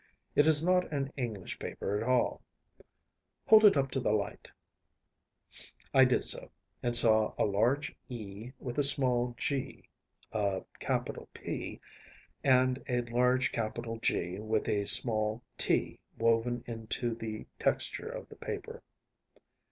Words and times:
“It 0.33 0.47
is 0.47 0.63
not 0.63 0.91
an 0.91 1.13
English 1.15 1.59
paper 1.59 1.95
at 1.95 2.01
all. 2.01 2.41
Hold 3.45 3.63
it 3.65 3.77
up 3.77 3.91
to 3.91 3.99
the 3.99 4.09
light.‚ÄĚ 4.11 5.71
I 5.93 6.05
did 6.05 6.23
so, 6.23 6.49
and 6.81 6.95
saw 6.95 7.35
a 7.37 7.45
large 7.45 7.93
‚ÄúE‚ÄĚ 8.09 8.51
with 8.57 8.79
a 8.79 8.83
small 8.83 9.35
‚Äúg,‚ÄĚ 9.37 9.83
a 10.31 10.63
‚ÄúP,‚ÄĚ 10.81 11.79
and 12.43 12.83
a 12.89 13.01
large 13.13 13.51
‚ÄúG‚ÄĚ 13.51 14.39
with 14.39 14.67
a 14.67 14.85
small 14.85 15.43
‚Äút‚ÄĚ 15.59 15.99
woven 16.17 16.63
into 16.65 17.13
the 17.13 17.45
texture 17.59 18.09
of 18.09 18.27
the 18.29 18.35
paper. 18.37 18.81